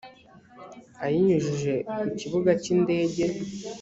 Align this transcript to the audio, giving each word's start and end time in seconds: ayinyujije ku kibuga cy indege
ayinyujije 1.05 1.73
ku 1.99 2.07
kibuga 2.19 2.51
cy 2.61 2.67
indege 2.75 3.23